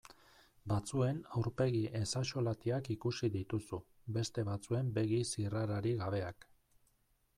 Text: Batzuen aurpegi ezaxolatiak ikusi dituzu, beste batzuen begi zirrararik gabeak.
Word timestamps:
Batzuen 0.69 1.17
aurpegi 1.41 1.81
ezaxolatiak 1.99 2.89
ikusi 2.95 3.31
dituzu, 3.35 3.81
beste 4.17 4.47
batzuen 4.51 4.93
begi 4.99 5.21
zirrararik 5.33 6.03
gabeak. 6.05 6.53